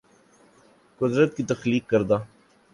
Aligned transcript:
قدرت 1.01 1.35
کی 1.37 1.43
تخلیق 1.43 1.89
کردہ 1.89 2.17